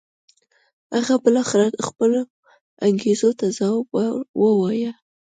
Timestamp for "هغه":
0.95-1.13